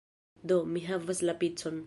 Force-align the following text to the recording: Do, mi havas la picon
Do, 0.51 0.57
mi 0.71 0.83
havas 0.87 1.23
la 1.31 1.39
picon 1.45 1.79